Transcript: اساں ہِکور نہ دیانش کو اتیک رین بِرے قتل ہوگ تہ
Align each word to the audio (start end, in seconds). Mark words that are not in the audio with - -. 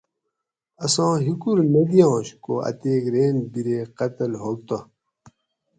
اساں 0.85 1.13
ہِکور 1.25 1.57
نہ 1.73 1.81
دیانش 1.89 2.27
کو 2.43 2.53
اتیک 2.69 3.03
رین 3.13 3.35
بِرے 3.51 3.77
قتل 3.97 4.31
ہوگ 4.41 4.59
تہ 4.67 4.77